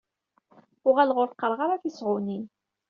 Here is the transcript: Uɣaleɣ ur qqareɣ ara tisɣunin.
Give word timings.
Uɣaleɣ 0.87 1.17
ur 1.23 1.29
qqareɣ 1.33 1.59
ara 1.65 1.81
tisɣunin. 1.83 2.45